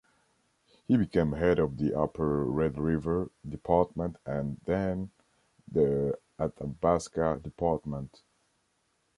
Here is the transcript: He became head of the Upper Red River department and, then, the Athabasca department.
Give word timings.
He 0.87 0.97
became 0.97 1.33
head 1.33 1.59
of 1.59 1.77
the 1.77 1.93
Upper 1.93 2.43
Red 2.45 2.79
River 2.79 3.29
department 3.47 4.17
and, 4.25 4.59
then, 4.65 5.11
the 5.71 6.17
Athabasca 6.39 7.39
department. 7.43 8.23